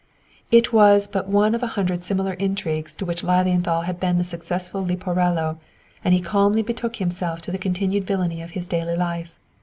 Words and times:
It 0.49 0.73
was 0.73 1.07
but 1.07 1.27
one 1.29 1.53
of 1.53 1.61
a 1.61 1.67
hundred 1.77 2.03
similar 2.03 2.33
intrigues 2.33 2.95
to 2.95 3.05
which 3.05 3.21
Lilienthal 3.21 3.81
had 3.81 3.99
been 3.99 4.17
the 4.17 4.23
successful 4.23 4.83
Leporello, 4.83 5.59
and 6.03 6.15
he 6.15 6.19
calmly 6.21 6.63
betook 6.63 6.95
himself 6.95 7.39
to 7.41 7.51
the 7.51 7.59
continued 7.59 8.07
villainy 8.07 8.41
of 8.41 8.49
his 8.57 8.65
daily 8.65 8.97
life. 8.97 9.37